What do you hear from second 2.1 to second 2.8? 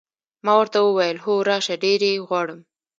غواړم.